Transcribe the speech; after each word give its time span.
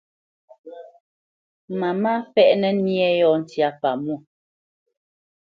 Mamá 1.79 2.11
fɛ́ʼnǝ 2.33 2.69
nyé 2.85 3.07
yɔ̂ 3.19 3.33
ntyá 3.41 3.69
pamwô. 3.81 4.15